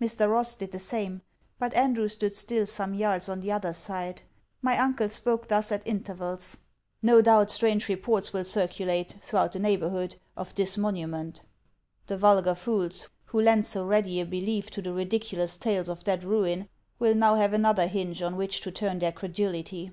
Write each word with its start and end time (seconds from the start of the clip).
Mr. 0.00 0.30
Ross 0.30 0.54
did 0.54 0.70
the 0.70 0.78
same, 0.78 1.22
but 1.58 1.74
Andrew 1.74 2.06
stood 2.06 2.36
still 2.36 2.66
some 2.66 2.94
yards 2.94 3.28
on 3.28 3.40
the 3.40 3.50
other 3.50 3.72
side. 3.72 4.22
My 4.60 4.78
uncle 4.78 5.08
spoke 5.08 5.48
thus 5.48 5.72
at 5.72 5.84
intervals. 5.84 6.56
'No 7.02 7.20
doubt 7.20 7.50
strange 7.50 7.88
reports 7.88 8.32
will 8.32 8.44
circulate, 8.44 9.16
throughout 9.20 9.50
the 9.50 9.58
neighbourhood, 9.58 10.14
of 10.36 10.54
this 10.54 10.78
monument.' 10.78 11.42
'The 12.06 12.16
vulgar 12.16 12.54
fools, 12.54 13.08
who 13.24 13.40
lend 13.42 13.66
so 13.66 13.84
ready 13.84 14.20
a 14.20 14.24
belief 14.24 14.70
to 14.70 14.82
the 14.82 14.92
ridiculous 14.92 15.58
tales 15.58 15.88
of 15.88 16.04
that 16.04 16.22
Ruin, 16.22 16.68
will 17.00 17.16
now 17.16 17.34
have 17.34 17.52
another 17.52 17.88
hinge 17.88 18.22
on 18.22 18.36
which 18.36 18.60
to 18.60 18.70
turn 18.70 19.00
their 19.00 19.10
credulity.' 19.10 19.90